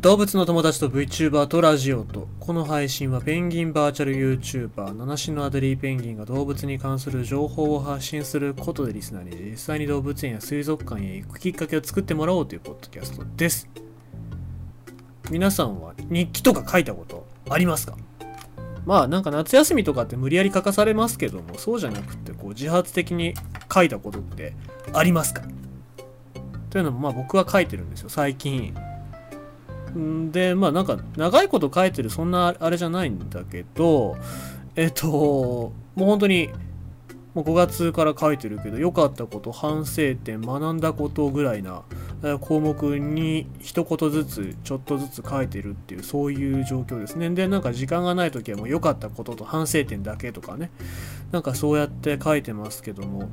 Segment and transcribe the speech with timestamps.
[0.00, 13.68] 動物の友達と VTuber とラジオとこの配信はペンギンバーチャル YouTuber 七種のアデリーペンギンが動物に関する情報を発信することでリスナーに実際に動物園や水族館へ行くきっかけを作ってもらおうというポッドキャストです。
[15.30, 17.94] 皆さんは日記とか書いたことありますか？
[18.86, 23.34] まあなんか夏休みとかって無理やり書かされますけどもそうじゃなくてこう自発的に
[23.70, 24.54] 書いたことって
[24.94, 25.42] ありますか？
[26.70, 28.74] というのもまあ僕は書いてるんですよ最近。
[30.30, 34.16] でまあなんか長いこと書いてるそんなあれじゃないんだけど
[34.76, 36.50] えっともう本当に
[37.34, 41.82] もう5月から書いてるけど良かったこと反省点学んだことぐらいな
[42.40, 47.30] 項目に一言ずつちょっとずつ書いてるっていうそういう状況ですね。
[47.30, 50.70] でなんか時間がない時はもう良かったことと反省点だけとかね。
[51.30, 53.28] なんかそうやって書いてますけども。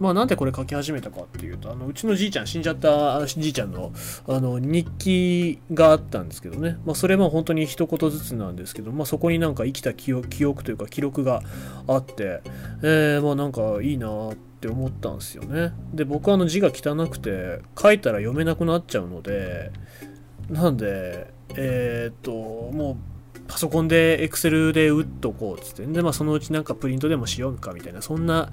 [0.00, 3.92] まあなんでこれ書き始めたかっていうと、あのうちのじいちゃん、死んじゃったじいちゃんの
[4.26, 11.42] あの日記があったんですけどね、まあそれも本当に一言ずつなんですけど、まあそこになんか生きた記憶というか記録が
[11.86, 12.40] あって、
[12.82, 15.72] えー、まあなんかいいなって思ったんですよね。
[15.92, 19.70] で、僕はあの字が汚くて、書いたら読めなくなっちゃうので、
[20.48, 22.96] なんで、えー、っと、もう
[23.50, 28.52] パソコンで Excel で打っとこうつって、で、まあそのうちなんかプリントでもしようかみたいな、そんな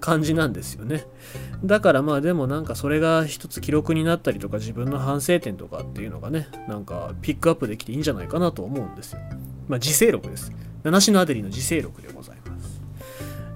[0.00, 1.04] 感じなんですよね。
[1.64, 9.18] だからまあでもなんかそれが一つ記録になったりとか自分の反省点とかっていうのがね、なんかピックアップできていいんじゃないかなと思うんですよ。
[9.66, 10.52] まあ自制録です。
[10.84, 12.80] 七種のアデリの自制録でございます。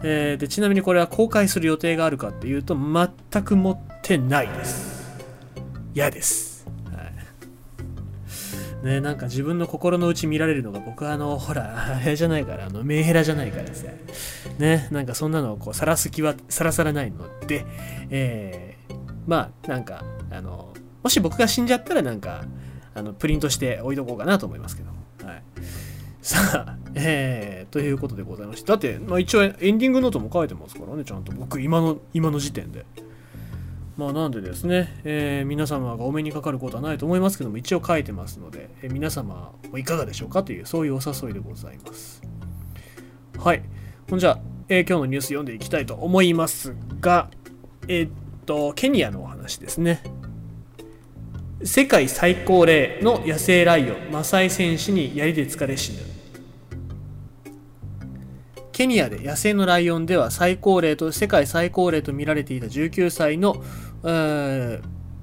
[0.02, 5.20] えー、で、ちなみにこれは公開する予定があるかっていうと全く持ってないです。
[5.94, 6.49] 嫌です。
[8.82, 13.86] ね、なんか自分の心の内見られるのが僕はあの、ほら、あれじゃないから、あの、メンヘラじゃないからです
[14.58, 14.88] ね。
[14.90, 17.66] なんかそんなのをこう、さらす気は、さらさらないので、
[18.10, 18.94] えー、
[19.26, 22.44] まあ、なんか、あの、もし僕が死んじゃったらなんか、
[22.94, 24.90] あの、プリントして置いとこうかなと思いますけど。
[25.26, 25.42] はい。
[26.22, 28.68] さあ、えー、ということでございまして。
[28.68, 31.32] だって、まあ一応エンディングノートも書いてますからね、ちゃんと。
[31.32, 32.84] 僕、今の、今の時点で。
[34.00, 42.22] まあなんでですね、えー、皆様がお目にかかることはないと思いますけども、一応書いてますので、えー、皆様いかがでしょうかという、そういうお誘いでございます。
[43.38, 43.62] はい。
[44.08, 44.38] ほんじゃ、
[44.70, 47.28] えー、今日のニュース読んでいきたいと思いますが、
[47.88, 48.10] えー、っ
[48.46, 50.02] と、ケニアのお話ですね。
[51.62, 56.09] 世界最高齢の野生ライオン、マサイ戦士に槍で疲れ死ぬ。
[58.80, 63.62] ケニアで野生のライオンでは最高齢と世界最高齢と見られていた19歳の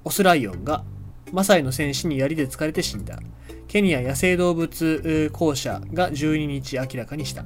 [0.03, 0.83] オスライオンが
[1.31, 3.17] マサイの戦士に槍で疲れて死んだ。
[3.67, 7.45] ケニア野生動物公社が12日明らかにした。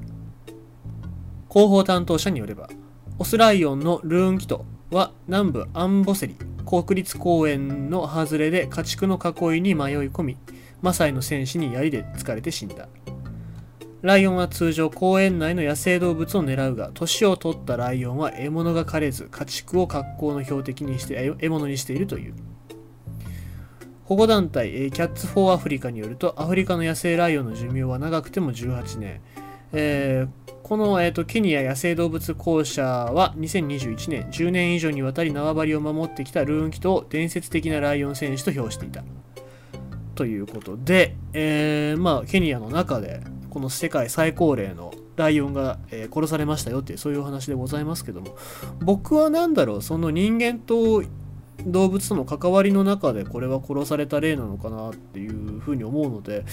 [1.50, 2.70] 広報担当者によれば、
[3.18, 6.36] オスライオンのルーンキトは南部アンボセリ
[6.66, 10.38] 国立公園の外れで家畜の囲いに迷い込み、
[10.82, 12.90] マサイの戦士に槍で疲れて死んだ。
[14.02, 22.34] ライオンは通常公園内の野生動物を狙うが、年を取ったライオンは獲物が枯れず、家畜を格好の標的にして獲物にしているという。
[24.06, 29.22] 保護団体、キャッツ・フォー・アフリカによると、アフリカの野生ライオンの寿命は長くても18年。
[29.72, 39.04] えー、この、えーと、ケニア野生動物公社は2021年、10年以上にわたり縄張りを守ってきたルーンキトを伝説的なライオン選手と評していた。
[40.16, 48.36] ということで、えー、まあ、ケニアの中でこの世界最高齢のライオンが、え、殺されましたよっていうそういうお話でございますけども
[48.80, 51.04] 僕は何だろうその人間と
[51.66, 56.46] 動物との関わりの中でこれは殺された例なのかなっていうふうに思うので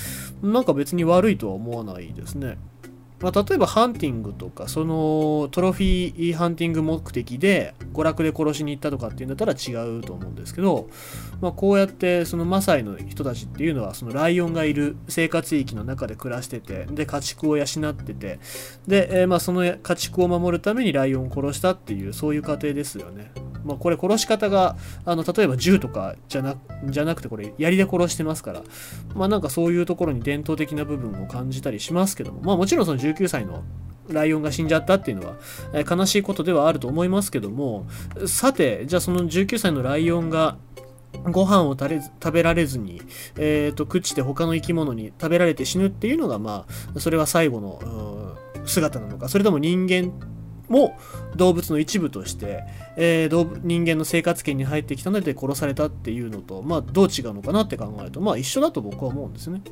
[0.42, 2.58] なんか別に悪いとは思わないですね。
[3.20, 10.88] まあ、例えばハンティングとかそのトロフィーハンティング目的で娯楽で殺しに行ったとかっていうんだったら違うと思うんですけど、
[11.40, 18.38] まあ、こうやってそのマサイの人たちっていうのはそのライオンがいる生活域の中で暮らしててで家畜を養ってて
[18.86, 23.32] で、えー、まあその家畜を守るためにライオンを殺したっていうそういう過程ですよね。
[23.68, 28.62] まあ、これ殺し方があの例えば銃とかじゃなじゃなくてこれ槍で殺してますから
[29.14, 33.62] まあなんかそういうところに伝統的な部分を感じたりしますけどもまあもちろんその19歳の
[34.08, 35.36] ライオンが死んじゃったっていうのは、
[35.74, 37.86] えー、悲しいことではあると思いますけども
[38.26, 40.56] さてじゃあその19歳のライオンが
[41.24, 43.02] ご飯を食べられずに、
[43.36, 46.66] えーと、朽ちて他の生き物に食べられて死ぬっていうのがま
[46.96, 48.36] あそれは最後の
[48.66, 50.12] 姿なのかそれとも人間
[50.68, 50.98] も
[51.36, 52.64] 動物の一部として、
[52.96, 59.62] えー、人間の生活圏に入ってきたので殺されたっていうのと、まあ、どう違うのかなって考えると、まあ、一緒だと僕は思うんですね。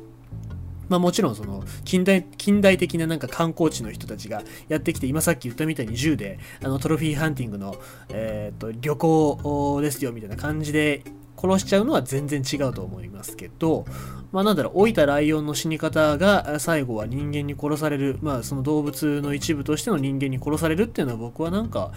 [0.89, 7.75] まあもちろんその近代近代的ななんか観光地の人たちがやってきて今さっき言ったみたいに銃であのトロフィーハンティングの、
[8.09, 11.03] えーと、旅行ですよみたいな感じで
[11.37, 13.85] 殺しちゃうのは全然違うと思いますけど、
[14.31, 21.91] まあなんだろう、老いたライオンの死に方が最後は人間に殺される、まあその動物の一部としての人間に殺されるっていうのは僕はなんか、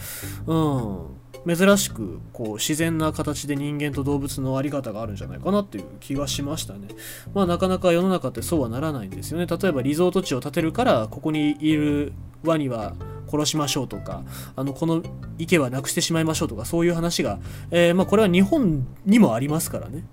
[0.47, 6.89] うん、珍しくこう自然な形で人間と動物のあり方があるんじゃないかなっていう気がしましたね。
[7.35, 9.47] まあなかなか世の中ってそうはならないんですよね。
[9.47, 12.13] 例えばリゾート地を建てるからここにいる
[12.45, 12.95] ワニは
[13.31, 14.23] 殺しましょうとか、
[14.57, 15.03] あのこの
[15.39, 17.39] 池はなくしてしまいましょうとか、そういう話が、
[17.71, 20.05] えー、まあこれは日本にもありますからね。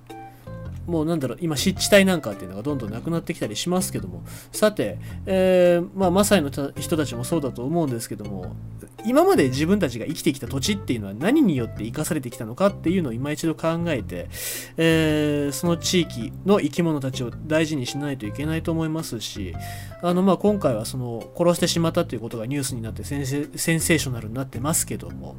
[0.87, 8.55] もうなんだろう、今湿地帯なんかっていうのがどんどんなくなってきたりしますけども、さて、えー、まあ、マサイの人たちもそうだと思うんですけども、
[9.05, 14.27] 今まで自分たちが生きてきた土地っていうのは何によって生かされてきたのかっていうのを今一度考えて、
[14.77, 19.53] えー、その地域の生き物たちを大事にしないといけないと思いますし、
[20.01, 25.35] あのまあ今回はその殺してしまったということがニュースになってセンセーショナルになってますけども、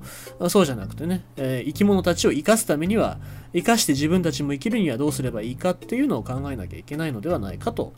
[0.48, 3.18] そうじゃなくてね、えー、生き物たちを生かすためには、
[3.52, 7.94] 生かして自分たちも生きるにはどうすればばいいかっていうのを考えなきゃいけないのではないかと、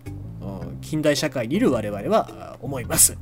[0.83, 3.17] 近代社会にいる我々は思います。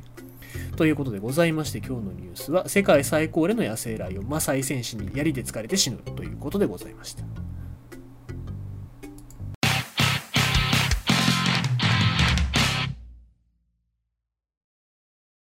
[0.77, 7.48] ということでございまして今日のニュースは世界最高齢の野生ライオンマサイ戦士に槍で疲れて死ぬということでございました。